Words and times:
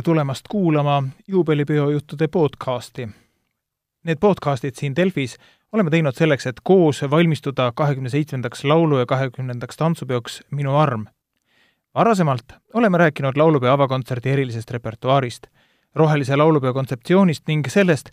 tere 0.00 0.04
tulemast 0.04 0.48
kuulama 0.48 1.02
juubelipeo 1.28 1.90
juttude 1.90 2.28
podcasti. 2.28 3.08
Need 4.04 4.16
podcastid 4.20 4.74
siin 4.74 4.96
Delfis 4.96 5.36
oleme 5.72 5.90
teinud 5.90 6.16
selleks, 6.16 6.46
et 6.46 6.60
koos 6.64 7.02
valmistuda 7.10 7.72
kahekümne 7.74 8.08
seitsmendaks 8.08 8.64
laulu- 8.64 8.98
ja 8.98 9.06
kahekümnendaks 9.06 9.76
tantsupeoks 9.76 10.42
Minu 10.50 10.76
arm. 10.76 11.04
varasemalt 11.94 12.44
oleme 12.74 12.98
rääkinud 12.98 13.36
laulupeo 13.36 13.72
avakontserdi 13.72 14.30
erilisest 14.30 14.70
repertuaarist, 14.70 15.46
rohelise 15.94 16.36
laulupeo 16.36 16.72
kontseptsioonist 16.72 17.42
ning 17.46 17.66
sellest, 17.68 18.10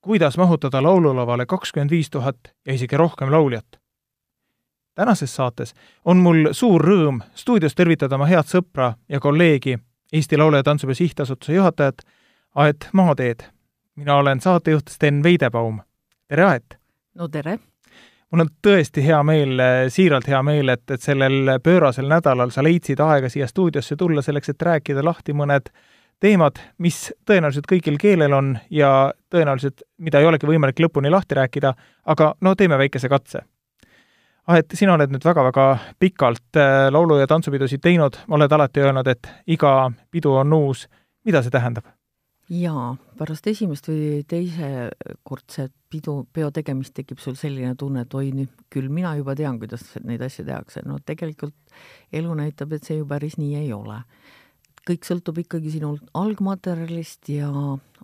kuidas 0.00 0.38
mahutada 0.38 0.82
laululavale 0.82 1.46
kakskümmend 1.46 1.90
viis 1.90 2.10
tuhat 2.10 2.36
ja 2.66 2.72
isegi 2.74 2.96
rohkem 2.96 3.30
lauljat. 3.32 3.66
tänases 4.94 5.36
saates 5.36 5.74
on 6.04 6.16
mul 6.16 6.48
suur 6.52 6.84
rõõm 6.84 7.22
stuudios 7.34 7.74
tervitada 7.74 8.14
oma 8.14 8.26
head 8.26 8.44
sõpra 8.44 8.94
ja 9.08 9.20
kolleegi, 9.20 9.78
Eesti 10.12 10.36
Laulu- 10.36 10.56
ja 10.56 10.62
Tantsupeo 10.62 10.94
Sihtasutuse 10.94 11.54
juhatajat 11.54 11.94
Aet 12.54 12.88
Maateed. 12.92 13.40
mina 13.96 14.16
olen 14.16 14.40
saatejuht 14.40 14.88
Sten 14.88 15.22
Veidebaum. 15.22 15.80
tere, 16.28 16.44
Aet! 16.44 16.78
no 17.14 17.28
tere! 17.28 17.58
mul 18.30 18.40
on 18.40 18.48
tõesti 18.66 19.02
hea 19.04 19.22
meel, 19.22 19.60
siiralt 19.88 20.28
hea 20.28 20.42
meel, 20.42 20.68
et, 20.68 20.90
et 20.90 21.02
sellel 21.02 21.58
pöörasel 21.62 22.08
nädalal 22.08 22.50
sa 22.50 22.62
leidsid 22.62 23.00
aega 23.00 23.28
siia 23.28 23.46
stuudiosse 23.46 23.96
tulla 23.96 24.22
selleks, 24.22 24.48
et 24.48 24.62
rääkida 24.62 25.04
lahti 25.04 25.32
mõned 25.32 25.70
teemad, 26.20 26.58
mis 26.78 27.12
tõenäoliselt 27.26 27.68
kõigil 27.70 27.96
keelel 28.00 28.32
on 28.32 28.58
ja 28.70 29.12
tõenäoliselt, 29.30 29.82
mida 29.98 30.20
ei 30.20 30.26
olegi 30.26 30.46
võimalik 30.46 30.80
lõpuni 30.80 31.10
lahti 31.10 31.38
rääkida, 31.38 31.74
aga 32.04 32.34
no 32.40 32.54
teeme 32.54 32.78
väikese 32.78 33.08
katse. 33.08 33.44
Aet, 34.48 34.72
sina 34.72 34.94
oled 34.96 35.12
nüüd 35.12 35.24
väga-väga 35.28 35.64
pikalt 36.00 36.56
äh, 36.56 36.86
laulu- 36.88 37.18
ja 37.20 37.26
tantsupidusid 37.28 37.82
teinud, 37.84 38.16
oled 38.32 38.52
alati 38.56 38.80
öelnud, 38.80 39.08
et 39.12 39.28
iga 39.46 39.90
pidu 40.10 40.32
on 40.40 40.52
uus. 40.56 40.86
mida 41.24 41.42
see 41.42 41.52
tähendab? 41.52 41.84
jaa, 42.48 42.94
pärast 43.18 43.46
esimest 43.50 43.90
või 43.90 44.22
teisekordset 44.28 45.72
pidu, 45.92 46.22
peo 46.32 46.48
tegemist 46.54 46.94
tekib 46.96 47.20
sul 47.20 47.36
selline 47.36 47.74
tunne, 47.76 48.06
et 48.06 48.14
oi, 48.14 48.30
nüüd 48.32 48.54
küll 48.72 48.88
mina 48.88 49.12
juba 49.18 49.34
tean, 49.36 49.58
kuidas 49.60 49.84
neid 50.00 50.24
asju 50.24 50.46
tehakse. 50.46 50.80
no 50.86 50.96
tegelikult 51.04 51.54
elu 52.12 52.34
näitab, 52.40 52.72
et 52.72 52.88
see 52.88 52.96
ju 53.02 53.06
päris 53.06 53.36
nii 53.36 53.54
ei 53.66 53.72
ole. 53.72 54.00
kõik 54.88 55.04
sõltub 55.04 55.42
ikkagi 55.44 55.74
sinu 55.76 55.98
algmaterjalist 56.16 57.28
ja 57.28 57.50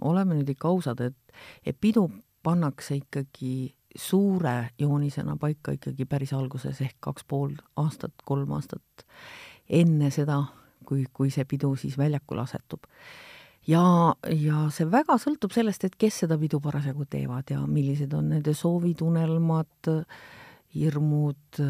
oleme 0.00 0.34
nüüd 0.36 0.52
ikka 0.52 0.68
ausad, 0.68 1.00
et, 1.00 1.16
et 1.64 1.80
pidu 1.80 2.10
pannakse 2.44 3.00
ikkagi 3.00 3.72
suure 3.94 4.70
joonisena 4.78 5.36
paika 5.40 5.74
ikkagi 5.76 6.06
päris 6.08 6.32
alguses 6.34 6.80
ehk 6.82 6.96
kaks 7.00 7.24
pool 7.28 7.54
aastat, 7.80 8.14
kolm 8.24 8.52
aastat 8.56 9.06
enne 9.68 10.10
seda, 10.14 10.40
kui, 10.84 11.06
kui 11.12 11.30
see 11.32 11.46
pidu 11.48 11.74
siis 11.80 11.96
väljakule 11.98 12.44
asetub. 12.44 12.84
Ja, 13.68 13.84
ja 14.28 14.66
see 14.74 14.84
väga 14.92 15.16
sõltub 15.20 15.54
sellest, 15.54 15.86
et 15.86 15.94
kes 15.96 16.24
seda 16.24 16.36
pidu 16.40 16.60
parasjagu 16.60 17.06
teevad 17.08 17.48
ja 17.54 17.62
millised 17.64 18.12
on 18.12 18.28
nende 18.34 18.52
soovid, 18.56 19.00
unelmad, 19.00 19.88
hirmud 20.74 21.62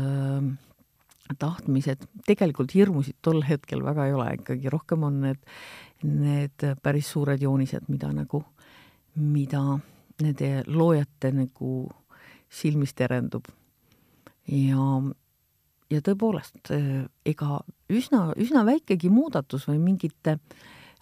tahtmised, 1.38 2.02
tegelikult 2.26 2.74
hirmusid 2.74 3.16
tol 3.24 3.40
hetkel 3.46 3.84
väga 3.84 4.08
ei 4.08 4.16
ole, 4.16 4.28
ikkagi 4.40 4.72
rohkem 4.72 5.06
on 5.06 5.20
need, 5.24 5.40
need 6.04 6.66
päris 6.82 7.12
suured 7.14 7.42
joonised, 7.42 7.86
mida 7.88 8.10
nagu, 8.12 8.42
mida 9.20 9.62
nende 10.20 10.50
loojate 10.66 11.30
nagu 11.34 11.70
silmis 12.54 12.94
terendub. 12.94 13.48
ja, 14.48 14.86
ja 15.90 16.00
tõepoolest, 16.04 16.70
ega 17.26 17.60
üsna, 17.90 18.30
üsna 18.36 18.64
väikegi 18.66 19.10
muudatus 19.12 19.68
või 19.68 19.80
mingite 19.82 20.38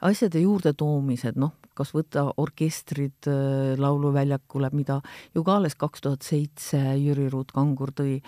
asjade 0.02 0.42
juurdetoomised, 0.42 1.38
noh, 1.38 1.54
kas 1.78 1.92
võtta 1.94 2.24
orkestrid 2.40 3.28
äh, 3.30 3.74
Lauluväljakule, 3.80 4.70
mida 4.76 4.98
ju 5.34 5.44
ka 5.46 5.56
alles 5.58 5.76
kaks 5.78 6.04
tuhat 6.04 6.26
seitse 6.26 6.80
Jüri 7.00 7.28
Ruut-Kangur 7.32 7.94
tõi, 7.96 8.18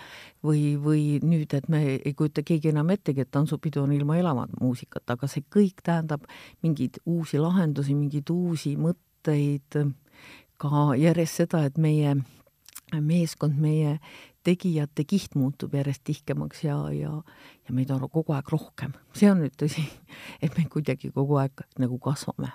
või, 0.45 0.63
või 0.81 1.03
nüüd, 1.23 1.53
et 1.57 1.67
me 1.69 1.83
ei 1.97 2.13
kujuta 2.17 2.45
keegi 2.47 2.71
enam 2.71 2.89
ettegi, 2.95 3.25
et 3.25 3.31
tantsupidu 3.33 3.83
on 3.83 3.93
ilma 3.95 4.17
elavat 4.21 4.55
muusikat, 4.61 5.05
aga 5.13 5.29
see 5.31 5.45
kõik 5.51 5.83
tähendab 5.85 6.25
mingeid 6.65 7.01
uusi 7.05 7.41
lahendusi, 7.41 7.97
mingeid 7.97 8.31
uusi 8.33 8.75
mõtteid, 8.81 9.81
ka 10.61 10.87
järjest 10.97 11.43
seda, 11.43 11.65
et 11.67 11.77
meie 11.81 12.15
meeskond, 12.93 13.57
meie 13.59 13.99
tegijate 14.45 15.05
kiht 15.07 15.35
muutub 15.35 15.73
järjest 15.73 16.03
tihkemaks 16.03 16.63
ja, 16.63 16.77
ja, 16.93 17.15
ja 17.67 17.73
meid 17.73 17.89
on 17.93 18.05
kogu 18.09 18.35
aeg 18.35 18.51
rohkem. 18.51 18.93
see 19.13 19.31
on 19.31 19.41
nüüd 19.43 19.55
tõsi, 19.57 19.85
et 20.43 20.53
me 20.57 20.67
kuidagi 20.71 21.11
kogu 21.15 21.41
aeg 21.41 21.65
nagu 21.81 21.99
kasvame. 21.99 22.51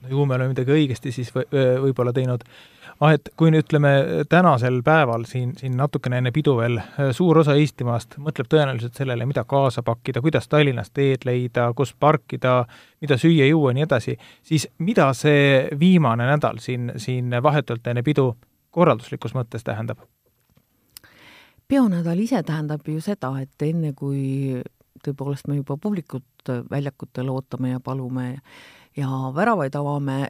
no 0.00 0.08
ju 0.08 0.24
me 0.26 0.38
oleme 0.38 0.54
midagi 0.54 0.72
õigesti 0.72 1.12
siis 1.12 1.34
või, 1.34 1.44
võib-olla 1.84 2.14
teinud. 2.16 2.46
ah, 3.00 3.12
et 3.12 3.28
kui 3.36 3.52
nüüd 3.52 3.66
ütleme 3.66 3.92
tänasel 4.28 4.80
päeval 4.86 5.28
siin, 5.28 5.52
siin 5.60 5.76
natukene 5.76 6.22
enne 6.22 6.32
pidu 6.32 6.56
veel, 6.56 6.80
suur 7.12 7.42
osa 7.44 7.58
Eestimaast 7.60 8.16
mõtleb 8.16 8.48
tõenäoliselt 8.48 8.96
sellele, 8.96 9.28
mida 9.28 9.44
kaasa 9.44 9.82
pakkida, 9.82 10.24
kuidas 10.24 10.48
Tallinnas 10.48 10.90
teed 10.90 11.28
leida, 11.28 11.68
kus 11.76 11.92
parkida, 11.92 12.62
mida 13.04 13.20
süüa-juua 13.20 13.70
ja 13.74 13.80
nii 13.80 13.88
edasi, 13.90 14.18
siis 14.42 14.68
mida 14.78 15.12
see 15.12 15.68
viimane 15.78 16.32
nädal 16.32 16.58
siin, 16.58 16.92
siin 16.96 17.42
vahetult 17.42 17.86
enne 17.92 18.02
pidu 18.02 18.32
korralduslikus 18.76 19.34
mõttes 19.36 19.64
tähendab? 19.64 20.04
peonädal 21.68 22.20
ise 22.22 22.42
tähendab 22.46 22.86
ju 22.86 23.00
seda, 23.02 23.32
et 23.42 23.62
enne 23.66 23.90
kui 23.98 24.60
tõepoolest 25.02 25.48
me 25.50 25.56
juba 25.58 25.74
publikut 25.82 26.52
väljakutel 26.70 27.32
ootame 27.32 27.72
ja 27.72 27.80
palume 27.82 28.28
ja 28.96 29.08
väravaid 29.34 29.74
avame, 29.74 30.20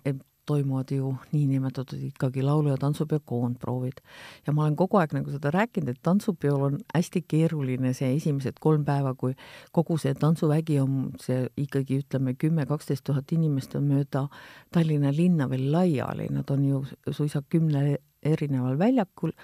toimuvad 0.47 0.91
ju 0.91 1.15
niinimetatud 1.33 1.99
ikkagi 1.99 2.43
laulu- 2.43 2.71
ja 2.71 2.77
tantsupeo 2.77 3.21
koondproovid. 3.25 3.99
ja 4.47 4.53
ma 4.53 4.63
olen 4.63 4.77
kogu 4.77 4.97
aeg 4.97 5.13
nagu 5.13 5.31
seda 5.31 5.51
rääkinud, 5.51 5.89
et 5.89 6.03
tantsupeol 6.03 6.63
on 6.63 6.79
hästi 6.95 7.25
keeruline 7.29 7.93
see 7.93 8.17
esimesed 8.17 8.61
kolm 8.61 8.85
päeva, 8.85 9.15
kui 9.15 9.35
kogu 9.73 9.99
see 9.99 10.15
tantsuvägi 10.15 10.81
on 10.81 11.11
see 11.21 11.49
ikkagi 11.57 12.01
ütleme, 12.03 12.35
kümme-kaksteist 12.35 13.05
tuhat 13.05 13.33
inimest 13.33 13.75
on 13.75 13.89
mööda 13.91 14.29
Tallinna 14.71 15.13
linna 15.13 15.51
veel 15.51 15.73
laiali, 15.73 16.29
nad 16.31 16.51
on 16.51 16.65
ju 16.65 16.85
suisa 17.11 17.43
kümnel 17.49 17.97
erineval 18.35 18.79
väljakul. 18.81 19.35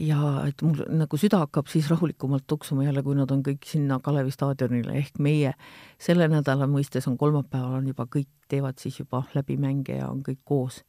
Ja 0.00 0.46
et 0.48 0.62
mul 0.64 0.78
nagu 0.96 1.18
süda 1.20 1.42
hakkab 1.42 1.68
siis 1.68 1.90
rahulikumalt 1.92 2.46
tuksuma 2.48 2.86
jälle, 2.86 3.02
kui 3.04 3.18
nad 3.18 3.30
on 3.34 3.42
kõik 3.44 3.66
sinna 3.68 3.98
Kalevi 4.00 4.32
staadionile, 4.32 4.94
ehk 4.96 5.20
meie 5.20 5.52
selle 6.00 6.28
nädala 6.32 6.68
mõistes 6.70 7.08
on 7.10 7.18
kolmapäeval 7.20 7.82
on 7.82 7.90
juba 7.90 8.06
kõik, 8.08 8.30
teevad 8.48 8.80
siis 8.80 9.02
juba 9.02 9.26
läbi 9.36 9.58
mänge 9.60 9.98
ja 9.98 10.08
on 10.08 10.22
kõik 10.24 10.40
koos 10.48 10.80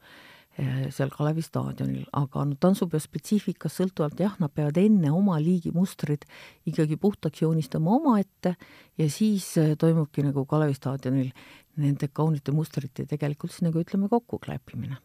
eh, 0.55 0.87
seal 0.95 1.11
Kalevi 1.11 1.43
staadionil, 1.43 2.05
aga 2.15 2.45
no 2.47 2.55
tantsupeo 2.55 3.03
spetsiifikast 3.03 3.81
sõltuvalt 3.81 4.23
jah, 4.23 4.39
nad 4.39 4.53
peavad 4.55 4.79
enne 4.79 5.11
oma 5.11 5.41
liigi 5.43 5.75
mustrid 5.75 6.23
ikkagi 6.71 6.95
puhtaks 6.95 7.43
joonistama 7.43 7.97
omaette 7.99 8.55
ja 8.95 9.11
siis 9.11 9.57
eh, 9.59 9.75
toimubki 9.75 10.23
nagu 10.23 10.47
Kalevi 10.47 10.77
staadionil 10.79 11.35
nende 11.83 12.07
kaunite 12.13 12.55
mustrite 12.55 13.05
tegelikult 13.09 13.51
siis 13.51 13.67
nagu 13.67 13.83
ütleme, 13.83 14.07
kokkukläppimine. 14.11 15.03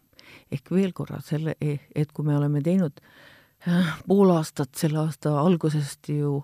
Ehk 0.52 0.70
veel 0.70 0.92
korra 0.92 1.20
selle, 1.24 1.56
et 1.60 2.12
kui 2.12 2.26
me 2.26 2.36
oleme 2.36 2.62
teinud 2.64 3.00
äh, 3.00 3.94
pool 4.06 4.30
aastat 4.34 4.74
selle 4.78 5.02
aasta 5.04 5.34
algusest 5.40 6.10
ju 6.12 6.40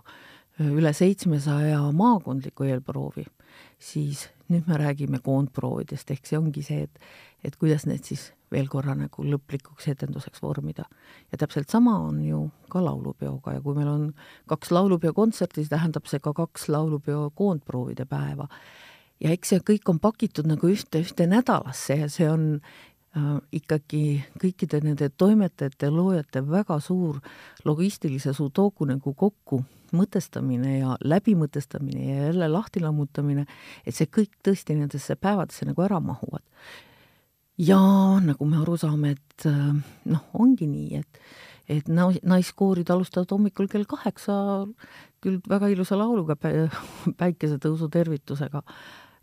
üle 0.60 0.92
seitsmesaja 0.92 1.80
maakondliku 1.96 2.66
eelproovi, 2.68 3.24
siis 3.80 4.28
nüüd 4.52 4.68
me 4.68 4.76
räägime 4.80 5.22
koondproovidest, 5.24 6.10
ehk 6.12 6.28
see 6.28 6.38
ongi 6.38 6.64
see, 6.66 6.84
et, 6.86 7.00
et 7.44 7.56
kuidas 7.56 7.86
need 7.88 8.04
siis 8.04 8.30
veel 8.52 8.68
korra 8.68 8.94
nagu 8.96 9.24
lõplikuks 9.24 9.88
etenduseks 9.94 10.42
vormida. 10.42 10.84
ja 11.32 11.38
täpselt 11.38 11.70
sama 11.70 11.96
on 11.98 12.20
ju 12.24 12.50
ka 12.68 12.84
laulupeoga 12.84 13.56
ja 13.56 13.60
kui 13.64 13.74
meil 13.74 13.88
on 13.88 14.06
kaks 14.46 14.70
laulupeo 14.70 15.12
kontserti, 15.16 15.62
siis 15.62 15.72
tähendab 15.72 16.06
see 16.06 16.20
ka 16.20 16.34
kaks 16.36 16.68
laulupeo 16.68 17.30
koondproovide 17.34 18.04
päeva. 18.04 18.48
ja 19.20 19.30
eks 19.30 19.54
see 19.54 19.60
kõik 19.72 19.88
on 19.88 19.98
pakitud 19.98 20.46
nagu 20.46 20.68
ühte, 20.68 21.00
ühte 21.00 21.26
nädalasse 21.26 21.96
ja 21.96 22.08
see 22.12 22.28
on 22.28 22.60
Äh, 22.60 22.91
ikkagi 23.52 24.22
kõikide 24.40 24.80
nende 24.80 25.10
toimetajate, 25.20 25.90
loojate 25.92 26.40
väga 26.48 26.78
suur 26.80 27.18
logistilise 27.64 28.32
sudoku 28.32 28.86
nagu 28.88 29.12
kokku 29.12 29.60
mõtestamine 29.92 30.78
ja 30.78 30.94
läbimõtestamine 31.04 32.06
ja 32.06 32.30
jälle 32.30 32.48
lahti 32.48 32.80
lammutamine, 32.80 33.44
et 33.84 33.96
see 33.96 34.08
kõik 34.08 34.32
tõesti 34.44 34.78
nendesse 34.78 35.16
päevadesse 35.20 35.68
nagu 35.68 35.84
ära 35.84 36.00
mahuvad. 36.00 36.42
ja 37.58 37.78
nagu 38.24 38.44
me 38.48 38.56
aru 38.62 38.78
saame, 38.80 39.10
et 39.10 39.46
äh, 39.46 39.74
noh, 40.04 40.24
ongi 40.32 40.66
nii, 40.66 40.96
et 40.96 41.20
et 41.68 41.86
naiskoorid 41.88 42.88
alustavad 42.90 43.30
hommikul 43.30 43.68
kell 43.70 43.84
kaheksa 43.88 44.66
küll 45.22 45.38
väga 45.48 45.68
ilusa 45.70 45.96
lauluga 45.96 46.34
pä, 46.36 46.66
päikesetõusu 47.20 47.88
tervitusega 47.92 48.64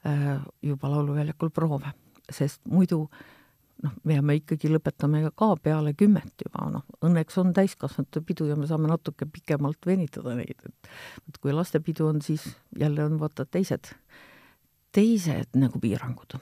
äh, 0.06 0.38
juba 0.62 0.89
lauluväljakul 0.94 1.50
proove, 1.50 1.91
sest 2.30 2.62
muidu 2.69 3.01
äh, 3.09 3.38
noh, 3.83 3.95
me 4.03 4.35
ikkagi 4.39 4.71
lõpetame 4.71 5.23
ka 5.37 5.49
peale 5.63 5.93
kümmet 5.97 6.45
juba, 6.45 6.67
noh, 6.73 6.85
õnneks 7.05 7.39
on 7.41 7.53
täiskasvanute 7.55 8.21
pidu 8.25 8.49
ja 8.49 8.57
me 8.59 8.67
saame 8.69 8.89
natuke 8.91 9.27
pikemalt 9.31 9.87
venitada 9.87 10.35
neid, 10.37 10.59
et 10.65 10.91
et 11.29 11.41
kui 11.41 11.53
lastepidu 11.55 12.09
on, 12.09 12.21
siis 12.21 12.45
jälle 12.79 13.05
on 13.05 13.19
vaata 13.19 13.45
teised, 13.45 13.91
teised 14.95 15.59
nagu 15.59 15.79
piirangud. 15.79 16.39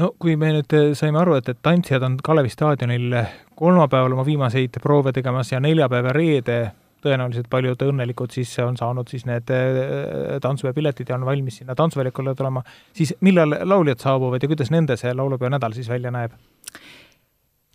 No 0.00 0.10
kui 0.18 0.34
me 0.36 0.50
nüüd 0.56 0.72
äh, 0.74 0.92
saime 0.98 1.20
aru, 1.20 1.36
et, 1.38 1.48
et 1.48 1.60
tantsijad 1.62 2.02
on 2.02 2.16
Kalevi 2.24 2.50
staadionil 2.50 3.14
kolmapäeval 3.54 4.16
oma 4.16 4.24
viimaseid 4.26 4.80
proove 4.82 5.12
tegemas 5.14 5.52
ja 5.52 5.60
neljapäev 5.62 6.10
ja 6.10 6.16
reede 6.16 6.58
tõenäoliselt 7.04 7.48
paljud 7.52 7.86
õnnelikud 7.86 8.34
siis 8.34 8.52
on 8.64 8.78
saanud 8.80 9.10
siis 9.10 9.26
need 9.28 9.50
äh, 9.54 10.36
tantsupeopiletid 10.42 11.10
ja 11.10 11.18
on 11.18 11.28
valmis 11.28 11.60
sinna 11.60 11.76
tantsuväljakule 11.78 12.34
tulema, 12.34 12.64
siis 12.96 13.14
millal 13.24 13.56
lauljad 13.64 14.02
saabuvad 14.02 14.42
ja 14.42 14.50
kuidas 14.50 14.72
nende 14.74 14.98
see 15.00 15.14
laulupeo 15.14 15.52
nädal 15.52 15.76
siis 15.76 15.88
välja 15.92 16.12
näeb? 16.14 16.36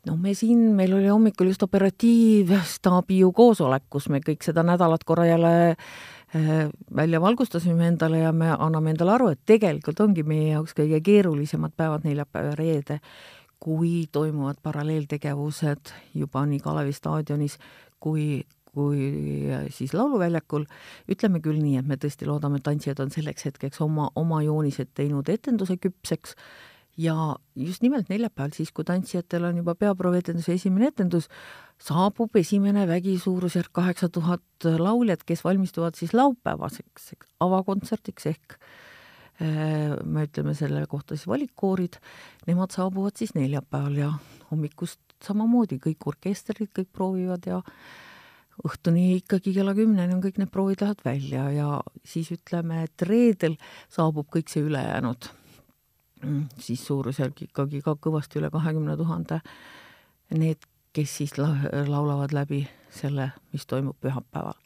no 0.08 0.16
me 0.18 0.34
siin, 0.34 0.60
meil 0.76 0.94
oli 0.96 1.10
hommikul 1.12 1.52
just 1.52 1.64
operatiivstaabi 1.64 3.20
ju 3.24 3.32
koosolek, 3.36 3.86
kus 3.92 4.10
me 4.10 4.22
kõik 4.24 4.46
seda 4.46 4.64
nädalat 4.66 5.04
korra 5.08 5.26
jälle 5.28 5.52
äh, 5.72 6.70
välja 6.96 7.22
valgustasime 7.22 7.88
endale 7.88 8.24
ja 8.24 8.32
me 8.32 8.54
anname 8.56 8.96
endale 8.96 9.18
aru, 9.18 9.34
et 9.34 9.44
tegelikult 9.46 10.00
ongi 10.06 10.24
meie 10.24 10.54
jaoks 10.54 10.78
kõige 10.78 11.02
keerulisemad 11.06 11.76
päevad 11.78 12.08
neljapäev 12.08 12.54
ja 12.54 12.56
reede, 12.60 13.00
kui 13.60 14.08
toimuvad 14.12 14.62
paralleeltegevused 14.64 15.94
juba 16.16 16.46
nii 16.48 16.62
Kalevi 16.64 16.96
staadionis 16.96 17.58
kui, 18.00 18.46
kui 18.74 19.52
siis 19.76 19.94
Lauluväljakul, 19.98 20.66
ütleme 21.12 21.42
küll 21.44 21.62
nii, 21.62 21.78
et 21.82 21.88
me 21.90 21.98
tõesti 22.00 22.28
loodame, 22.30 22.60
et 22.60 22.68
tantsijad 22.68 23.00
on 23.04 23.14
selleks 23.14 23.48
hetkeks 23.50 23.82
oma, 23.86 24.10
oma 24.20 24.44
joonised 24.46 24.94
teinud 24.98 25.30
etenduse 25.32 25.80
küpseks. 25.82 26.36
Ja 27.00 27.16
just 27.56 27.84
nimelt 27.86 28.10
neljapäeval, 28.12 28.52
siis 28.52 28.74
kui 28.76 28.84
tantsijatel 28.84 29.46
on 29.48 29.62
juba 29.62 29.72
peaproovietenduse 29.80 30.58
esimene 30.58 30.90
etendus, 30.92 31.30
saabub 31.80 32.36
esimene 32.36 32.84
vägi 32.90 33.14
suurusjärk 33.22 33.72
kaheksa 33.80 34.10
tuhat 34.12 34.68
lauljat, 34.68 35.24
kes 35.24 35.46
valmistuvad 35.46 35.96
siis 35.96 36.12
laupäevaseks 36.18 37.14
avakontserdiks 37.46 38.28
ehk 38.34 38.58
äh, 38.58 39.96
me 40.04 40.26
ütleme 40.28 40.54
selle 40.58 40.84
kohta 40.92 41.16
siis 41.16 41.30
valikkoorid, 41.32 42.02
nemad 42.50 42.76
saabuvad 42.76 43.16
siis 43.16 43.32
neljapäeval 43.38 43.96
ja 44.02 44.12
hommikust 44.52 45.00
samamoodi 45.24 45.80
kõik 45.84 46.04
orkestrid, 46.12 46.72
kõik 46.76 46.92
proovivad 46.96 47.48
ja 47.48 47.62
õhtuni 48.66 49.20
ikkagi 49.22 49.54
kella 49.56 49.76
kümneni 49.78 50.16
on 50.16 50.24
kõik 50.24 50.40
need 50.42 50.52
proovid 50.52 50.82
lähevad 50.84 51.04
välja 51.06 51.50
ja 51.56 51.68
siis 52.04 52.32
ütleme, 52.36 52.84
et 52.88 53.08
reedel 53.08 53.56
saabub 53.88 54.28
kõik 54.34 54.52
see 54.52 54.66
ülejäänud 54.68 55.30
Mm, 56.26 56.50
siis 56.60 56.82
suurusjärk 56.84 57.46
ikkagi 57.46 57.80
ka 57.84 57.94
kõvasti 57.96 58.42
üle 58.42 58.50
kahekümne 58.52 58.98
tuhande. 59.00 59.40
Need, 60.36 60.66
kes 60.96 61.14
siis 61.22 61.38
la-, 61.40 61.56
laulavad 61.88 62.34
läbi 62.36 62.66
selle, 62.92 63.30
mis 63.54 63.66
toimub 63.70 63.96
pühapäeval. 64.04 64.58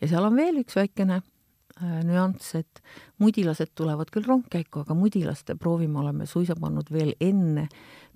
ja 0.00 0.08
seal 0.10 0.26
on 0.28 0.36
veel 0.36 0.60
üks 0.60 0.76
väikene 0.76 1.20
äh, 1.22 1.94
nüanss, 2.04 2.52
et 2.60 2.82
mudilased 3.22 3.72
tulevad 3.74 4.12
küll 4.12 4.28
rongkäiku, 4.28 4.84
aga 4.84 4.94
mudilaste 4.94 5.56
proovi 5.56 5.88
me 5.88 6.02
oleme 6.02 6.26
suisa 6.26 6.56
pannud 6.60 6.92
veel 6.92 7.14
enne 7.20 7.68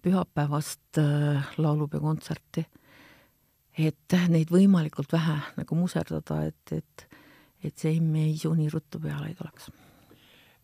pühapäevast 0.05 1.01
äh, 1.01 1.49
laulupeokontserti. 1.57 2.67
Et 3.79 4.17
neid 4.29 4.51
võimalikult 4.53 5.13
vähe 5.13 5.39
nagu 5.57 5.79
muserdada, 5.79 6.43
et, 6.51 6.73
et, 6.73 7.07
et 7.65 7.79
see 7.79 7.97
emme-isu 7.97 8.53
nii 8.57 8.69
ruttu 8.73 9.01
peale 9.01 9.31
ei 9.31 9.39
tuleks 9.39 9.71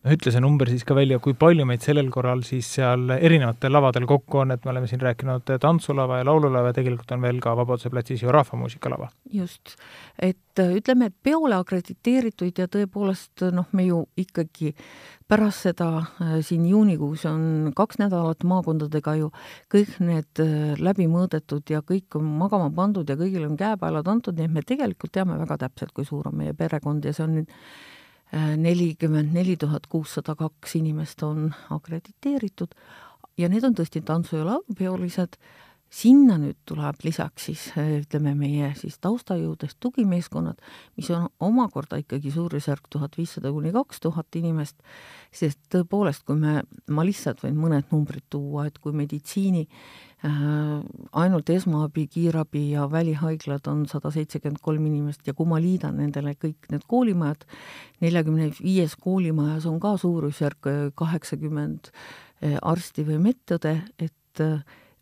no 0.08 0.16
ütle 0.16 0.32
see 0.32 0.40
number 0.40 0.70
siis 0.70 0.87
ka 0.88 0.96
välja, 0.96 1.19
kui 1.20 1.34
palju 1.37 1.66
meid 1.69 1.84
sellel 1.84 2.08
korral 2.12 2.40
siis 2.46 2.69
seal 2.78 3.10
erinevatel 3.19 3.75
lavadel 3.75 4.06
kokku 4.08 4.40
on, 4.43 4.55
et 4.55 4.64
me 4.64 4.72
oleme 4.72 4.88
siin 4.88 5.02
rääkinud 5.05 5.52
tantsulava 5.60 6.20
ja 6.20 6.26
laululava 6.28 6.72
ja 6.72 6.76
tegelikult 6.78 7.12
on 7.12 7.25
veel 7.26 7.40
ka 7.44 7.52
Vabaduse 7.58 7.93
platsis 7.93 8.22
ju 8.25 8.32
rahvamuusikalava. 8.32 9.10
just, 9.32 9.76
et 10.19 10.62
äh, 10.62 10.72
ütleme, 10.78 11.10
et 11.10 11.16
peole 11.22 11.58
akrediteerituid 11.58 12.62
ja 12.62 12.69
tõepoolest 12.72 13.44
noh, 13.52 13.69
me 13.72 13.84
ju 13.90 14.00
ikkagi 14.16 14.72
pärast 15.28 15.69
seda 15.69 15.90
äh, 15.99 16.38
siin 16.46 16.64
juunikuus 16.70 17.26
on 17.28 17.75
kaks 17.76 18.00
nädalat 18.00 18.46
maakondadega 18.49 19.16
ju 19.20 19.31
kõik 19.75 19.99
need 20.00 20.44
äh, 20.44 20.72
läbi 20.81 21.11
mõõdetud 21.11 21.69
ja 21.69 21.82
kõik 21.84 22.16
on 22.16 22.32
magama 22.40 22.70
pandud 22.72 23.08
ja 23.08 23.19
kõigil 23.20 23.44
on 23.50 23.61
käepäelad 23.61 24.08
antud, 24.08 24.40
nii 24.40 24.49
et 24.49 24.56
me 24.56 24.64
tegelikult 24.64 25.12
teame 25.12 25.37
väga 25.44 25.61
täpselt, 25.66 25.93
kui 25.93 26.08
suur 26.08 26.32
on 26.32 26.40
meie 26.40 26.56
perekond 26.56 27.04
ja 27.04 27.12
see 27.12 27.28
on 27.28 27.40
nüüd 27.43 27.56
nelikümmend 28.32 29.32
neli 29.32 29.56
tuhat 29.56 29.86
kuussada 29.86 30.34
kaks 30.36 30.76
inimest 30.76 31.22
on 31.22 31.54
akrediteeritud. 31.70 32.75
Ja 33.38 33.48
need 33.48 33.64
on 33.64 33.75
tõesti 33.78 34.02
tantsu- 34.04 34.36
ja 34.36 34.44
laulupeolised, 34.44 35.38
sinna 35.88 36.36
nüüd 36.40 36.58
tuleb 36.69 37.00
lisaks 37.04 37.46
siis 37.48 37.62
ütleme, 37.78 38.34
meie 38.36 38.72
siis 38.76 38.98
taustajõudest 39.00 39.78
tugimeeskonnad, 39.80 40.60
mis 40.96 41.08
on 41.14 41.28
omakorda 41.40 41.96
ikkagi 42.02 42.32
suurusjärk 42.34 42.90
tuhat 42.92 43.16
viissada 43.16 43.52
kuni 43.52 43.72
kaks 43.72 44.02
tuhat 44.04 44.36
inimest, 44.36 44.76
sest 45.32 45.60
tõepoolest, 45.72 46.26
kui 46.28 46.36
me, 46.36 46.60
ma 46.92 47.06
lihtsalt 47.06 47.40
võin 47.44 47.56
mõned 47.56 47.88
numbrid 47.92 48.26
tuua, 48.28 48.66
et 48.69 48.78
kui 48.78 48.92
meditsiini 48.92 49.64
ainult 50.23 51.50
esmaabi, 51.50 52.06
kiirabi 52.11 52.70
ja 52.73 52.88
välihaiglad 52.91 53.69
on 53.70 53.85
sada 53.87 54.11
seitsekümmend 54.11 54.59
kolm 54.62 54.87
inimest 54.87 55.26
ja 55.26 55.35
kui 55.35 55.47
ma 55.47 55.61
liidan 55.62 56.00
nendele 56.00 56.35
kõik 56.35 56.67
need 56.73 56.82
koolimajad, 56.91 57.47
neljakümne 58.03 58.50
viies 58.59 58.97
koolimajas 58.99 59.69
on 59.70 59.79
ka 59.81 59.94
suurusjärk 59.97 60.70
äh, 60.70 60.81
kaheksakümmend 60.99 61.93
äh, 61.93 62.59
arsti 62.62 63.06
või 63.06 63.23
medõde, 63.31 63.79
et 63.99 64.43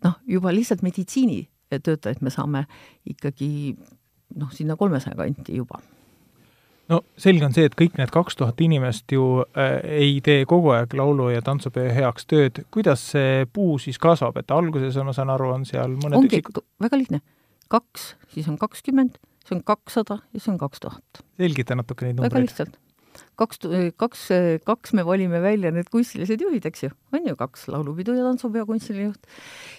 noh, 0.05 0.15
juba 0.29 0.53
lihtsalt 0.53 0.85
meditsiinitöötajaid 0.85 2.23
me 2.25 2.33
saame 2.33 2.65
ikkagi 3.09 3.77
noh, 4.37 4.53
sinna 4.53 4.77
kolmesaja 4.81 5.17
kanti 5.17 5.59
juba 5.59 5.81
no 6.93 7.01
selge 7.19 7.47
on 7.47 7.55
see, 7.57 7.67
et 7.69 7.77
kõik 7.79 7.97
need 7.99 8.13
kaks 8.15 8.39
tuhat 8.39 8.61
inimest 8.63 9.13
ju 9.13 9.27
äh, 9.59 9.79
ei 10.07 10.21
tee 10.25 10.45
kogu 10.49 10.73
aeg 10.77 10.95
laulu- 10.99 11.33
ja 11.33 11.43
tantsupeo 11.45 11.93
heaks 11.95 12.29
tööd. 12.31 12.63
kuidas 12.75 13.03
see 13.13 13.47
puu 13.53 13.79
siis 13.83 13.99
kasvab, 14.03 14.39
et 14.43 14.51
alguses, 14.55 14.97
ma 15.05 15.15
saan 15.17 15.33
aru, 15.35 15.53
on 15.59 15.69
seal 15.69 15.97
mõned 15.99 16.21
ongi 16.21 16.33
üksikud... 16.33 16.63
väga 16.83 17.01
lihtne. 17.03 17.23
kaks, 17.73 18.15
siis 18.35 18.49
on 18.49 18.59
kakskümmend, 18.61 19.21
see 19.47 19.59
on 19.59 19.63
kakssada 19.67 20.21
ja 20.33 20.43
see 20.43 20.53
on 20.55 20.59
kaks 20.63 20.83
tuhat. 20.87 21.25
selgita 21.41 21.79
natuke 21.79 22.09
neid 22.09 22.21
numbreid. 22.21 22.33
väga 22.33 22.47
lihtsalt 22.47 22.83
kaks, 23.41 23.63
kaks, 23.97 24.27
kaks 24.67 24.95
me 24.97 25.05
valime 25.07 25.41
välja 25.45 25.73
need 25.75 25.91
kunstilised 25.93 26.41
juhid, 26.43 26.67
eks 26.69 26.87
ju, 26.87 26.91
on 27.13 27.27
ju 27.29 27.37
kaks 27.39 27.67
laulupidu 27.73 28.17
ja 28.17 28.27
tantsupeo 28.27 28.67
kunstiline 28.69 29.15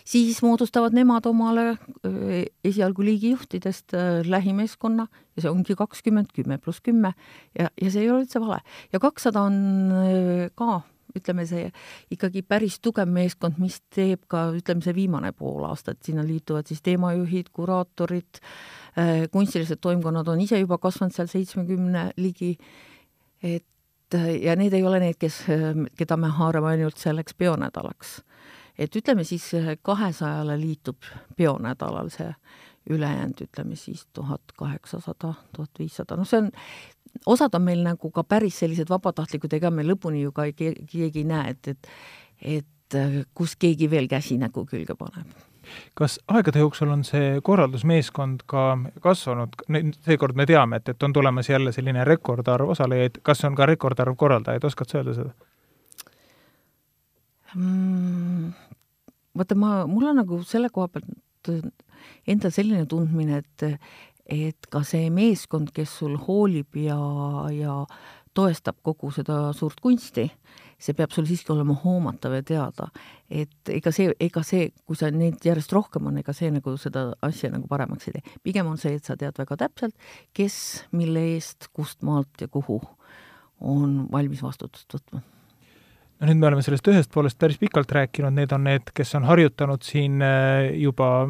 siis 0.08 0.42
moodustavad 0.46 0.96
nemad 0.96 1.26
omale 1.30 1.78
esialgu 2.66 3.06
liigijuhtidest 3.08 3.96
lähimeeskonna 4.28 5.08
ja 5.38 5.46
see 5.46 5.52
ongi 5.52 5.76
kakskümmend, 5.78 6.34
kümme 6.36 6.58
pluss 6.58 6.82
kümme. 6.82 7.14
Ja, 7.58 7.70
ja 7.82 7.90
see 7.92 8.06
ei 8.06 8.12
ole 8.12 8.26
üldse 8.26 8.42
vale. 8.42 8.62
ja 8.94 9.00
kakssada 9.00 9.44
on 9.46 9.58
ka 10.56 10.82
ütleme, 11.18 11.46
see 11.50 11.70
ikkagi 12.14 12.44
päris 12.46 12.80
tugev 12.84 13.10
meeskond, 13.10 13.58
mis 13.62 13.80
teeb 13.94 14.26
ka, 14.32 14.48
ütleme, 14.58 14.84
see 14.86 14.96
viimane 14.98 15.32
pool 15.36 15.66
aastat, 15.70 16.02
sinna 16.06 16.26
liituvad 16.26 16.70
siis 16.70 16.84
teemajuhid, 16.86 17.50
kuraatorid, 17.56 18.42
kunstilised 19.34 19.82
toimkonnad 19.82 20.30
on 20.34 20.44
ise 20.44 20.60
juba 20.62 20.80
kasvanud 20.82 21.16
seal 21.16 21.30
seitsmekümne 21.32 22.12
ligi 22.22 22.56
et 23.44 23.66
ja 24.42 24.56
need 24.56 24.74
ei 24.74 24.84
ole 24.88 25.02
need, 25.04 25.18
kes, 25.20 25.42
keda 26.00 26.18
me 26.18 26.30
haarame 26.32 26.68
ainult 26.76 26.98
selleks 26.98 27.36
peonädalaks. 27.38 28.22
et 28.78 28.96
ütleme 28.96 29.24
siis 29.24 29.52
kahesajale 29.82 30.60
liitub 30.60 30.98
peonädalal 31.38 32.10
see 32.10 32.30
ülejäänud, 32.90 33.42
ütleme 33.42 33.76
siis 33.76 34.08
tuhat 34.14 34.42
kaheksasada, 34.58 35.34
tuhat 35.56 35.80
viissada, 35.80 36.16
noh, 36.16 36.28
see 36.28 36.40
on, 36.40 36.52
osad 37.26 37.56
on 37.56 37.66
meil 37.66 37.84
nagu 37.84 38.12
ka 38.12 38.24
päris 38.24 38.60
sellised 38.60 38.90
vabatahtlikud, 38.90 39.54
ega 39.54 39.72
me 39.72 39.84
lõpuni 39.84 40.22
ju 40.24 40.32
ka 40.32 40.46
ei, 40.48 40.54
keegi 40.56 41.12
ei 41.20 41.28
näe, 41.28 41.52
et, 41.52 41.68
et 41.68 41.92
et 42.88 42.96
kus 43.36 43.58
keegi 43.60 43.90
veel 43.92 44.06
käsi 44.08 44.38
nägu 44.40 44.64
külge 44.64 44.96
paneb 44.96 45.34
kas 45.98 46.20
aegade 46.28 46.62
jooksul 46.64 46.92
on 46.94 47.04
see 47.08 47.42
korraldusmeeskond 47.44 48.46
ka 48.50 48.70
kasvanud, 49.04 49.56
seekord 50.06 50.38
me 50.38 50.46
teame, 50.50 50.82
et, 50.82 50.90
et 50.94 51.04
on 51.04 51.14
tulemas 51.14 51.50
jälle 51.50 51.72
selline 51.76 52.06
rekordarv 52.08 52.74
osalejaid, 52.76 53.22
kas 53.24 53.44
on 53.48 53.56
ka 53.56 53.66
rekordarv 53.70 54.16
korraldajaid, 54.16 54.68
oskad 54.70 54.92
sa 54.92 55.02
öelda 55.02 55.18
seda? 55.18 55.34
Mm,? 57.56 58.52
vaata, 59.38 59.56
ma, 59.56 59.72
mul 59.88 60.10
on 60.10 60.22
nagu 60.24 60.42
selle 60.46 60.70
koha 60.74 60.90
pealt 60.92 61.52
endal 62.28 62.54
selline 62.54 62.86
tundmine, 62.90 63.44
et 63.44 63.68
et 64.28 64.68
ka 64.72 64.82
see 64.84 65.08
meeskond, 65.14 65.72
kes 65.72 65.94
sul 66.02 66.18
hoolib 66.20 66.76
ja, 66.76 66.98
ja 67.56 67.76
toestab 68.36 68.76
kogu 68.84 69.12
seda 69.16 69.54
suurt 69.56 69.80
kunsti, 69.82 70.28
see 70.78 70.94
peab 70.98 71.14
sul 71.14 71.26
siiski 71.26 71.52
olema 71.54 71.74
hoomatav 71.82 72.36
ja 72.38 72.44
teada, 72.46 72.90
et 73.30 73.72
ega 73.74 73.92
see, 73.94 74.12
ega 74.22 74.44
see, 74.46 74.70
kui 74.86 75.00
sa 75.00 75.10
neid 75.14 75.42
järjest 75.46 75.74
rohkem 75.74 76.10
on, 76.12 76.20
ega 76.22 76.36
see 76.38 76.52
nagu 76.54 76.76
seda 76.82 77.10
asja 77.26 77.50
nagu 77.54 77.66
paremaks 77.70 78.10
ei 78.10 78.18
tee. 78.18 78.36
pigem 78.46 78.70
on 78.70 78.78
see, 78.82 78.98
et 78.98 79.08
sa 79.08 79.18
tead 79.18 79.38
väga 79.42 79.58
täpselt, 79.66 79.96
kes 80.38 80.60
mille 80.98 81.24
eest, 81.34 81.72
kust 81.74 82.06
maalt 82.06 82.46
ja 82.46 82.48
kuhu 82.52 82.78
on 83.66 84.04
valmis 84.14 84.44
vastutust 84.46 84.94
võtma 84.94 85.24
no 86.18 86.30
nüüd 86.30 86.40
me 86.42 86.50
oleme 86.50 86.64
sellest 86.66 86.88
ühest 86.90 87.12
poolest 87.14 87.38
päris 87.42 87.60
pikalt 87.62 87.92
rääkinud, 87.94 88.34
need 88.38 88.54
on 88.56 88.66
need, 88.66 88.90
kes 88.98 89.16
on 89.18 89.28
harjutanud 89.30 89.86
siin 89.86 90.22
äh, 90.26 90.72
juba 90.78 91.28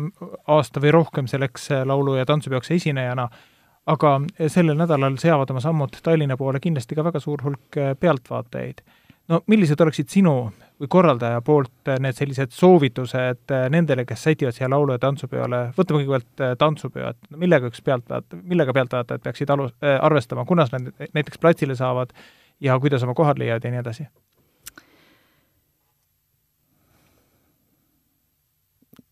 aasta 0.48 0.84
või 0.84 0.94
rohkem 0.96 1.28
selleks 1.28 1.72
äh, 1.76 1.84
laulu- 1.88 2.18
ja 2.20 2.28
tantsupeoks 2.28 2.72
esinejana, 2.76 3.28
aga 3.88 4.14
sellel 4.52 4.80
nädalal 4.80 5.16
seavad 5.20 5.52
oma 5.52 5.64
sammud 5.64 6.00
Tallinna 6.04 6.38
poole 6.40 6.60
kindlasti 6.64 6.96
ka 6.96 7.08
väga 7.08 7.24
suur 7.24 7.44
hulk 7.44 7.80
äh, 7.80 7.94
pealtvaatajaid 8.00 8.84
no 9.28 9.42
millised 9.52 9.82
oleksid 9.84 10.10
sinu 10.12 10.34
või 10.78 10.90
korraldaja 10.94 11.42
poolt 11.46 11.92
need 12.04 12.16
sellised 12.18 12.54
soovitused 12.54 13.54
nendele, 13.74 14.06
kes 14.06 14.24
sätivad 14.28 14.56
siia 14.56 14.70
laulu- 14.70 14.94
ja 14.96 15.02
tantsupeole, 15.02 15.62
võtame 15.78 16.04
kõigepealt 16.04 16.60
tantsupeo, 16.62 17.10
et 17.10 17.32
millega 17.36 17.72
üks 17.72 17.82
pealtvaatajad, 17.82 18.44
millega 18.44 18.76
pealtvaatajad 18.78 19.26
peaksid 19.26 19.54
alu-, 19.56 19.72
arvestama, 19.82 20.46
kunas 20.46 20.72
nad 20.72 20.92
näiteks 21.14 21.42
platsile 21.42 21.76
saavad 21.76 22.14
ja 22.62 22.80
kuidas 22.80 23.04
oma 23.04 23.18
kohad 23.18 23.42
leiavad 23.42 23.66
ja 23.66 23.74
nii 23.74 23.84
edasi? 23.86 24.08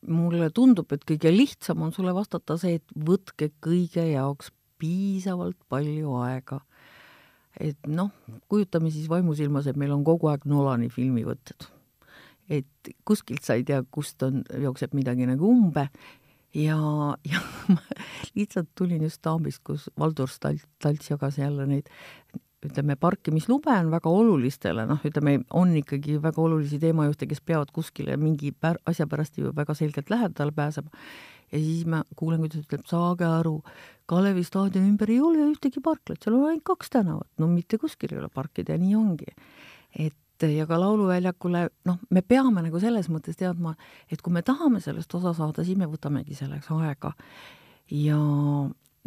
mulle 0.05 0.51
tundub, 0.53 0.91
et 0.93 1.01
kõige 1.01 1.31
lihtsam 1.33 1.81
on 1.81 1.89
sulle 1.93 2.11
vastata 2.13 2.59
see, 2.61 2.77
et 2.77 2.91
võtke 3.07 3.49
kõige 3.63 4.03
jaoks 4.05 4.51
piisavalt 4.77 5.57
palju 5.71 6.13
aega 6.21 6.59
et 7.59 7.87
noh, 7.87 8.11
kujutame 8.51 8.91
siis 8.93 9.07
vaimusilmas, 9.11 9.69
et 9.69 9.79
meil 9.79 9.93
on 9.95 10.03
kogu 10.07 10.29
aeg 10.31 10.45
Nolani 10.49 10.89
filmivõtted. 10.93 11.69
et 12.49 12.93
kuskilt 13.05 13.41
sa 13.41 13.55
ei 13.57 13.63
tea, 13.65 13.81
kust 13.91 14.21
on, 14.23 14.43
jookseb 14.61 14.93
midagi 14.93 15.25
nagu 15.25 15.47
umbe. 15.49 15.87
Ja, 16.55 16.77
ja 17.27 17.41
ma 17.73 17.81
lihtsalt 18.37 18.69
tulin 18.77 19.03
just 19.03 19.21
Taambist, 19.25 19.63
kus 19.65 19.89
Valdur 19.99 20.29
Stalts, 20.31 20.67
Stalts 20.79 21.09
jagas 21.09 21.39
jälle 21.41 21.65
neid 21.67 21.89
ütleme, 22.65 22.95
parkimislube 22.97 23.69
on 23.69 23.91
väga 23.93 24.09
olulistele, 24.09 24.85
noh, 24.89 25.01
ütleme, 25.05 25.39
on 25.53 25.75
ikkagi 25.77 26.15
väga 26.21 26.41
olulisi 26.41 26.79
teemajuhte, 26.81 27.27
kes 27.29 27.43
peavad 27.45 27.69
kuskile 27.75 28.17
mingi 28.17 28.49
pär-, 28.51 28.79
asja 28.89 29.05
pärast 29.09 29.37
ju 29.37 29.51
väga 29.55 29.75
selgelt 29.77 30.09
lähedale 30.09 30.55
pääsema 30.55 30.89
ja 31.51 31.59
siis 31.59 31.85
ma 31.89 32.03
kuulen, 32.17 32.41
kuidas 32.43 32.65
ütleb, 32.65 32.85
saage 32.89 33.27
aru, 33.27 33.59
Kalevi 34.09 34.43
staadioni 34.45 34.91
ümber 34.91 35.09
ei 35.09 35.21
ole 35.23 35.47
ühtegi 35.49 35.81
parklat, 35.83 36.21
seal 36.21 36.35
on 36.37 36.49
ainult 36.49 36.65
kaks 36.67 36.91
tänavat, 36.93 37.29
no 37.41 37.49
mitte 37.49 37.79
kuskil 37.81 38.13
ei 38.13 38.21
ole 38.21 38.29
parkida 38.33 38.75
ja 38.75 38.81
nii 38.81 38.95
ongi. 38.99 39.33
et 39.97 40.13
ja 40.43 40.65
ka 40.67 40.79
Lauluväljakule, 40.79 41.67
noh, 41.87 41.99
me 42.11 42.21
peame 42.21 42.61
nagu 42.65 42.79
selles 42.83 43.07
mõttes 43.09 43.37
teadma, 43.39 43.75
et 44.11 44.21
kui 44.21 44.33
me 44.33 44.43
tahame 44.45 44.81
sellest 44.83 45.13
osa 45.15 45.33
saada, 45.33 45.63
siis 45.63 45.77
me 45.79 45.87
võtamegi 45.89 46.35
selleks 46.35 46.69
aega. 46.75 47.13
ja, 47.91 48.19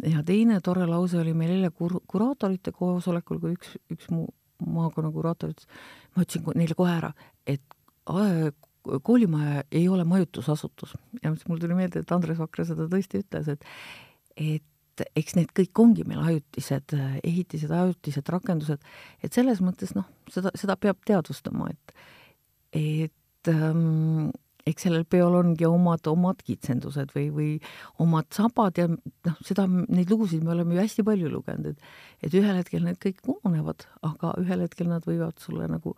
ja 0.03 0.23
teine 0.25 0.59
tore 0.65 0.87
lause 0.89 1.19
oli 1.21 1.33
meil 1.33 1.57
eile 1.57 1.71
kur-, 1.71 2.01
kuraatorite 2.07 2.73
koosolekul, 2.75 3.39
kui 3.39 3.55
üks, 3.59 3.75
üks 3.93 4.09
mu 4.11 4.25
maakonna 4.59 5.11
kuraator 5.15 5.53
ütles, 5.53 5.69
ma 6.15 6.25
ütlesin 6.25 6.59
neile 6.59 6.75
kohe 6.75 6.95
ära, 6.97 7.13
et 7.47 7.61
koolimaja 8.83 9.63
ei 9.71 9.87
ole 9.91 10.05
majutusasutus. 10.07 10.95
Ja 11.23 11.31
siis 11.33 11.47
mul 11.49 11.61
tuli 11.61 11.77
meelde, 11.77 12.03
et 12.03 12.11
Andres 12.15 12.39
Vakra 12.39 12.65
seda 12.67 12.89
tõesti 12.91 13.23
ütles, 13.23 13.49
et 13.55 13.65
et 14.39 15.05
eks 15.15 15.35
need 15.37 15.51
kõik 15.55 15.79
ongi 15.79 16.03
meil 16.07 16.19
ajutised 16.19 16.95
ehitised, 17.23 17.71
ajutised 17.71 18.29
rakendused, 18.35 18.83
et 19.23 19.35
selles 19.35 19.61
mõttes 19.63 19.93
noh, 19.95 20.07
seda, 20.31 20.51
seda 20.59 20.75
peab 20.79 20.99
teadvustama, 21.07 21.69
et 21.71 21.95
et 22.79 23.51
ähm, 23.51 24.29
eks 24.69 24.85
sellel 24.85 25.05
peol 25.09 25.33
ongi 25.39 25.65
omad, 25.65 26.05
omad 26.11 26.41
kitsendused 26.45 27.13
või, 27.15 27.29
või 27.33 27.49
omad 28.03 28.27
sabad 28.35 28.77
ja 28.79 28.87
noh, 28.89 29.37
seda, 29.45 29.65
neid 29.67 30.11
lugusid 30.11 30.43
me 30.45 30.53
oleme 30.53 30.75
ju 30.75 30.83
hästi 30.83 31.05
palju 31.07 31.31
lugenud, 31.33 31.73
et 31.73 32.27
et 32.27 32.35
ühel 32.35 32.59
hetkel 32.59 32.83
need 32.85 32.99
kõik 33.01 33.23
ununevad, 33.31 33.87
aga 34.05 34.35
ühel 34.41 34.65
hetkel 34.65 34.91
nad 34.91 35.05
võivad 35.07 35.39
sulle 35.41 35.69
nagu 35.71 35.95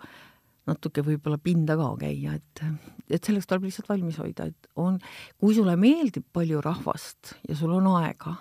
natuke 0.69 1.03
võib-olla 1.05 1.39
pinda 1.41 1.75
ka 1.79 1.89
käia, 2.03 2.35
et, 2.37 2.63
et 3.09 3.25
selleks 3.25 3.49
tuleb 3.49 3.67
lihtsalt 3.67 3.89
valmis 3.89 4.19
hoida, 4.21 4.47
et 4.51 4.69
on, 4.79 4.99
kui 5.41 5.55
sulle 5.57 5.75
meeldib 5.79 6.27
palju 6.33 6.61
rahvast 6.63 7.35
ja 7.49 7.57
sul 7.57 7.73
on 7.77 7.89
aega, 7.95 8.35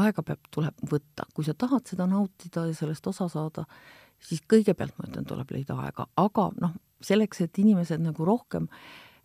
aega 0.00 0.24
peab, 0.26 0.44
tuleb 0.52 0.84
võtta, 0.90 1.26
kui 1.34 1.46
sa 1.46 1.56
tahad 1.58 1.88
seda 1.88 2.06
nautida 2.10 2.66
ja 2.68 2.76
sellest 2.76 3.08
osa 3.10 3.28
saada, 3.32 3.64
siis 4.20 4.44
kõigepealt 4.50 4.98
ma 4.98 5.08
ütlen, 5.08 5.28
tuleb 5.28 5.54
leida 5.56 5.78
aega, 5.80 6.06
aga 6.20 6.50
noh, 6.60 6.76
selleks, 7.04 7.40
et 7.46 7.62
inimesed 7.62 8.02
nagu 8.04 8.26
rohkem 8.28 8.68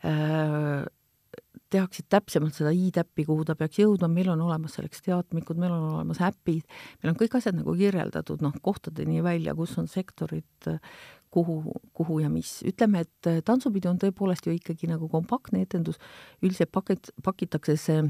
äh, 0.07 0.85
tehaksid 1.73 2.07
täpsemalt 2.11 2.55
seda 2.55 2.71
i-täppi, 2.75 3.25
kuhu 3.27 3.45
ta 3.47 3.55
peaks 3.59 3.79
jõudma, 3.81 4.09
meil 4.11 4.29
on 4.33 4.43
olemas 4.45 4.77
selleks 4.77 5.03
teadmikud, 5.05 5.59
meil 5.59 5.73
on 5.75 5.87
olemas 5.97 6.21
äpid, 6.23 6.63
meil 7.01 7.11
on 7.11 7.19
kõik 7.19 7.37
asjad 7.39 7.57
nagu 7.57 7.75
kirjeldatud, 7.77 8.43
noh, 8.45 8.55
kohtadeni 8.65 9.23
välja, 9.25 9.55
kus 9.57 9.75
on 9.81 9.89
sektorid, 9.91 10.69
kuhu, 11.35 11.75
kuhu 11.95 12.19
ja 12.23 12.29
mis. 12.31 12.61
ütleme, 12.67 13.03
et 13.05 13.29
äh, 13.29 13.41
tantsupidu 13.45 13.91
on 13.91 13.99
tõepoolest 14.01 14.47
ju 14.47 14.55
ikkagi 14.55 14.87
nagu 14.91 15.09
kompaktne 15.11 15.65
etendus, 15.65 15.99
üldiselt 16.41 16.71
paket, 16.71 17.11
pakitakse 17.23 17.75
see 17.79 18.05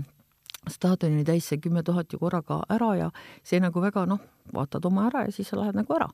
staadionini 0.71 1.25
täis 1.25 1.47
see 1.49 1.61
kümme 1.61 1.83
tuhat 1.85 2.13
ju 2.13 2.19
korraga 2.21 2.61
ära 2.73 2.91
ja 2.97 3.09
see 3.43 3.61
nagu 3.61 3.81
väga 3.81 4.05
noh, 4.09 4.21
vaatad 4.53 4.85
oma 4.89 5.07
ära 5.09 5.25
ja 5.27 5.33
siis 5.33 5.49
sa 5.51 5.59
lähed 5.61 5.77
nagu 5.77 5.97
ära. 5.97 6.09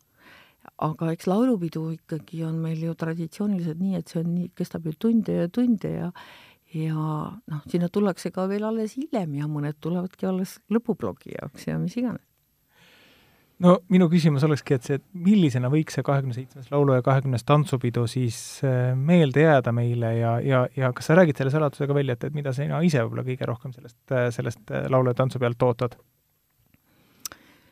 aga 0.77 1.12
eks 1.12 1.25
laulupidu 1.25 1.88
ikkagi 1.96 2.44
on 2.46 2.60
meil 2.62 2.82
ju 2.86 2.94
traditsiooniliselt 2.94 3.80
nii, 3.82 3.96
et 3.98 4.12
see 4.12 4.20
on 4.22 4.27
nii, 4.36 4.51
kestab 4.56 4.86
ju 4.86 4.94
tunde 4.94 5.34
ja 5.39 5.48
tunde 5.50 5.89
ja 5.89 6.12
ja 6.74 6.96
noh, 7.51 7.63
sinna 7.68 7.89
tullakse 7.89 8.32
ka 8.32 8.46
veel 8.48 8.63
alles 8.63 8.94
hiljem 9.00 9.34
ja 9.39 9.48
mõned 9.51 9.80
tulevadki 9.82 10.30
alles 10.30 10.60
lõpuploki 10.72 11.34
jaoks 11.34 11.68
ja 11.68 11.80
mis 11.82 11.98
iganes 11.98 12.30
no 13.62 13.77
minu 13.94 14.08
küsimus 14.12 14.46
olekski, 14.48 14.77
et 14.77 14.88
see, 14.88 15.00
et 15.00 15.06
millisena 15.27 15.70
võiks 15.72 15.98
see 15.98 16.06
kahekümne 16.06 16.36
seitsmes 16.36 16.72
laulu- 16.74 16.98
ja 16.98 17.06
kahekümnes 17.06 17.46
tantsupidu 17.48 18.08
siis 18.10 18.38
äh, 18.68 18.94
meelde 18.98 19.46
jääda 19.46 19.74
meile 19.75 20.15
ja, 20.18 20.38
ja, 20.46 20.63
ja 20.77 20.94
kas 20.98 21.12
sa 21.12 21.18
räägid 21.20 21.38
selle 21.38 21.53
saladuse 21.53 21.89
ka 21.89 21.98
välja, 21.98 22.18
et, 22.18 22.25
et 22.30 22.38
mida 22.38 22.53
sina 22.58 22.82
ise 22.86 23.03
võib-olla 23.03 23.27
kõige 23.27 23.50
rohkem 23.50 23.75
sellest, 23.75 24.00
äh, 24.13 24.30
sellest 24.34 24.74
äh, 24.74 24.88
laulu- 24.91 25.13
ja 25.13 25.20
tantsu 25.22 25.41
pealt 25.41 25.68
ootad? 25.68 26.00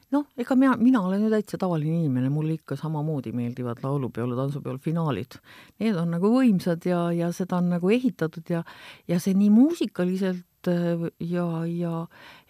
noh, 0.09 0.25
ega 0.41 0.55
mina, 0.57 0.73
mina 0.81 1.03
olen 1.05 1.21
ju 1.21 1.29
täitsa 1.29 1.57
tavaline 1.61 1.99
inimene, 1.99 2.31
mulle 2.33 2.55
ikka 2.57 2.73
samamoodi 2.79 3.29
meeldivad 3.35 3.83
laulupeol 3.83 4.31
ja 4.33 4.39
tantsupeol 4.39 4.79
finaalid. 4.81 5.37
Need 5.83 5.99
on 6.01 6.15
nagu 6.15 6.31
võimsad 6.33 6.85
ja, 6.89 7.03
ja 7.13 7.29
seda 7.35 7.59
on 7.61 7.69
nagu 7.75 7.91
ehitatud 7.93 8.49
ja, 8.49 8.63
ja 9.09 9.19
see 9.21 9.37
nii 9.37 9.51
muusikaliselt 9.53 10.69
ja, 10.69 11.45
ja 11.69 11.93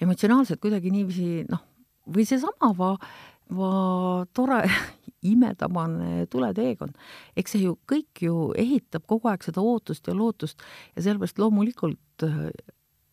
emotsionaalselt 0.02 0.62
kuidagi 0.64 0.94
niiviisi 0.94 1.44
noh, 1.52 1.66
või 2.16 2.26
seesama 2.28 2.72
va, 2.78 2.94
va 3.56 3.74
tore 4.34 4.64
imetabane 5.34 6.26
tuleteekond. 6.32 6.96
eks 7.38 7.56
see 7.56 7.66
ju 7.66 7.78
kõik 7.90 8.24
ju 8.26 8.50
ehitab 8.58 9.06
kogu 9.08 9.32
aeg 9.32 9.44
seda 9.44 9.62
ootust 9.62 10.08
ja 10.08 10.16
lootust 10.16 10.62
ja 10.96 11.04
sellepärast 11.04 11.42
loomulikult 11.42 12.28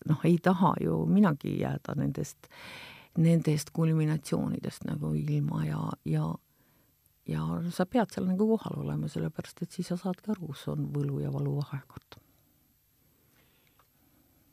noh, 0.06 0.20
ei 0.24 0.38
taha 0.42 0.74
ju 0.80 1.04
minagi 1.10 1.56
jääda 1.60 1.96
nendest, 1.98 2.50
nendest 3.18 3.72
kulminatsioonidest 3.74 4.86
nagu 4.86 5.14
ilma 5.18 5.64
ja, 5.66 5.82
ja 6.04 6.34
ja 7.26 7.42
sa 7.74 7.86
pead 7.90 8.12
seal 8.14 8.28
nagu 8.28 8.46
kohal 8.52 8.84
olema, 8.84 9.10
sellepärast 9.10 9.64
et 9.64 9.74
siis 9.74 9.90
sa 9.90 9.98
saadki 9.98 10.30
aru, 10.30 10.52
kus 10.52 10.66
on 10.70 10.86
võlu 10.94 11.18
ja 11.24 11.32
valu 11.34 11.56
vahekord. 11.58 12.20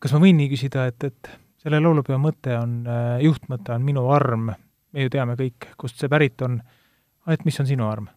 kas 0.04 0.12
ma 0.12 0.20
võin 0.20 0.36
nii 0.36 0.50
küsida, 0.52 0.88
et, 0.90 1.04
et 1.08 1.30
selle 1.64 1.80
laulupeo 1.80 2.18
mõte 2.20 2.58
on, 2.60 2.82
äh, 2.88 3.22
juhtmõte 3.24 3.76
on 3.76 3.86
Minu 3.88 4.04
arm, 4.12 4.52
me 4.92 5.06
ju 5.06 5.12
teame 5.14 5.38
kõik, 5.40 5.72
kust 5.80 6.02
see 6.02 6.12
pärit 6.12 6.42
on, 6.44 6.60
et 7.28 7.46
mis 7.48 7.60
on 7.60 7.70
sinu 7.70 7.88
arm? 7.90 8.12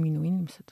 minu 0.00 0.22
inimesed. 0.24 0.70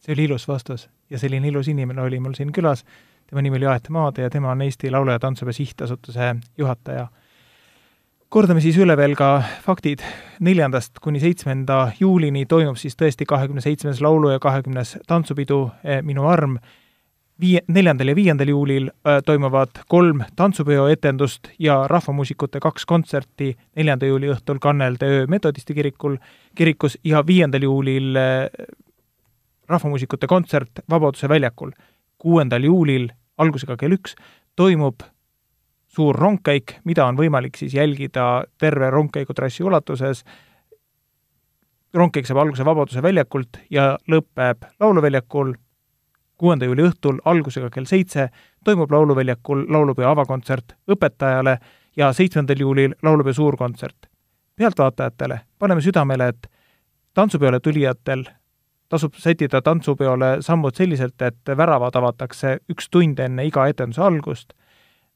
see 0.00 0.14
oli 0.14 0.24
ilus 0.24 0.46
vastus 0.48 0.86
ja 1.10 1.18
selline 1.18 1.48
ilus 1.48 1.68
inimene 1.68 2.00
oli 2.00 2.20
mul 2.22 2.32
siin 2.32 2.52
külas, 2.54 2.80
tema 3.26 3.42
nimi 3.42 3.58
oli 3.58 3.66
Aet 3.68 3.90
Maade 3.92 4.22
ja 4.22 4.30
tema 4.30 4.54
on 4.54 4.62
Eesti 4.62 4.90
Laulu- 4.90 5.12
ja 5.12 5.18
Tantsupeo 5.18 5.52
Sihtasutuse 5.52 6.36
juhataja 6.58 7.08
kordame 8.36 8.60
siis 8.60 8.76
üle 8.76 8.92
veel 9.00 9.14
ka 9.16 9.38
faktid. 9.64 10.02
neljandast 10.44 10.98
kuni 11.00 11.16
seitsmenda 11.22 11.92
juulini 11.96 12.42
toimub 12.44 12.76
siis 12.76 12.92
tõesti 12.92 13.24
kahekümne 13.24 13.62
seitsmes 13.64 14.02
laulu- 14.04 14.28
ja 14.34 14.38
kahekümnes 14.38 14.98
tantsupidu 15.08 15.70
eh, 15.84 16.02
Minu 16.02 16.26
arm. 16.28 16.58
Viie, 17.40 17.62
neljandal 17.68 18.08
ja 18.08 18.16
viiendal 18.16 18.48
juulil 18.48 18.90
äh, 18.90 19.22
toimuvad 19.24 19.80
kolm 19.88 20.20
tantsupeo 20.36 20.86
etendust 20.88 21.48
ja 21.58 21.86
rahvamuusikute 21.88 22.60
kaks 22.60 22.84
kontserti 22.84 23.56
neljanda 23.76 24.06
juuli 24.06 24.28
õhtul 24.32 24.60
Kannelde 24.60 25.06
öö 25.06 25.26
metodisti 25.26 25.74
kirikul, 25.74 26.16
kirikus 26.54 26.98
ja 27.04 27.26
viiendal 27.26 27.62
juulil 27.62 28.16
äh, 28.16 28.68
rahvamuusikute 29.68 30.26
kontsert 30.26 30.84
Vabaduse 30.90 31.28
väljakul. 31.28 31.70
kuuendal 32.18 32.64
juulil 32.64 33.08
algusega 33.38 33.76
kell 33.76 33.96
üks 33.96 34.16
toimub 34.56 35.00
suur 35.96 36.16
rongkäik, 36.16 36.80
mida 36.84 37.06
on 37.08 37.16
võimalik 37.16 37.56
siis 37.56 37.74
jälgida 37.74 38.44
terve 38.60 38.90
rongkäigutrassi 38.90 39.64
ulatuses. 39.64 40.24
rongkäik 41.94 42.26
saab 42.26 42.42
alguse 42.42 42.64
Vabaduse 42.64 43.02
väljakult 43.02 43.56
ja 43.70 43.96
lõpeb 44.08 44.66
Lauluväljakul. 44.80 45.54
kuuenda 46.36 46.64
juuli 46.64 46.82
õhtul 46.82 47.20
algusega 47.24 47.70
kell 47.70 47.84
seitse 47.84 48.28
toimub 48.64 48.90
Lauluväljakul 48.92 49.64
laulupeo 49.68 50.10
avakontsert 50.10 50.76
õpetajale 50.90 51.58
ja 51.96 52.12
seitsmendal 52.12 52.60
juulil 52.60 52.94
laulupeo 53.02 53.32
suurkontsert. 53.32 53.96
pealtvaatajatele 54.56 55.40
paneme 55.58 55.80
südamele, 55.80 56.28
et 56.28 56.46
tantsupeole 57.14 57.60
tulijatel 57.60 58.24
tasub 58.88 59.14
sättida 59.14 59.62
tantsupeole 59.62 60.36
sammud 60.40 60.74
selliselt, 60.74 61.22
et 61.22 61.56
väravad 61.56 61.96
avatakse 61.96 62.58
üks 62.70 62.90
tund 62.90 63.18
enne 63.18 63.46
iga 63.46 63.66
etenduse 63.66 64.02
algust 64.02 64.52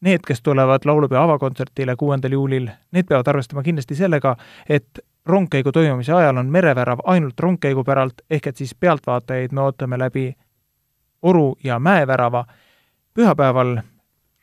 need, 0.00 0.20
kes 0.26 0.42
tulevad 0.42 0.84
laulupeo 0.84 1.22
avakontserdile 1.22 1.96
kuuendal 1.96 2.32
juulil, 2.32 2.68
need 2.92 3.06
peavad 3.08 3.28
arvestama 3.28 3.62
kindlasti 3.62 3.94
sellega, 3.94 4.36
et 4.68 4.98
rongkäigu 5.26 5.72
toimumise 5.72 6.12
ajal 6.12 6.36
on 6.36 6.46
merevärav 6.46 6.98
ainult 7.04 7.40
rongkäigu 7.40 7.84
päralt, 7.84 8.22
ehk 8.30 8.46
et 8.46 8.56
siis 8.56 8.74
pealtvaatajaid 8.74 9.52
me 9.52 9.60
ootame 9.60 9.98
läbi 9.98 10.34
Oru 11.22 11.56
ja 11.64 11.78
Mäevärava. 11.78 12.44
pühapäeval 13.14 13.78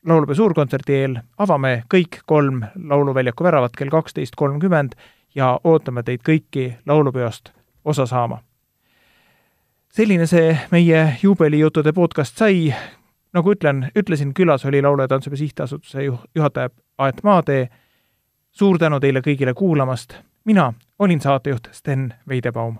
laulupeo 0.06 0.36
suurkontserdi 0.36 0.94
eel 0.94 1.16
avame 1.38 1.84
kõik 1.94 2.22
kolm 2.26 2.62
lauluväljaku 2.90 3.44
väravat 3.44 3.76
kell 3.78 3.90
kaksteist 3.90 4.36
kolmkümmend 4.36 4.94
ja 5.36 5.60
ootame 5.64 6.04
teid 6.04 6.22
kõiki 6.30 6.74
laulupeost 6.86 7.52
osa 7.86 8.06
saama. 8.06 8.44
selline 9.90 10.26
see 10.28 10.58
meie 10.72 11.18
juubelijuttude 11.24 11.94
podcast 11.94 12.38
sai, 12.38 12.74
nagu 13.38 13.54
ütlen, 13.54 13.86
ütlesin, 13.96 14.34
külas 14.34 14.66
oli 14.66 14.82
Laulu- 14.82 15.06
ja 15.06 15.08
Tantsupeo 15.08 15.38
Sihtasutuse 15.38 16.04
juh-, 16.08 16.26
juhataja 16.36 16.70
Aet 16.98 17.24
Maatee, 17.24 17.70
suur 18.52 18.78
tänu 18.82 19.00
teile 19.00 19.22
kõigile 19.22 19.54
kuulamast, 19.54 20.18
mina 20.46 20.74
olin 21.00 21.22
saatejuht 21.22 21.70
Sten 21.72 22.14
Veidebaum 22.30 22.78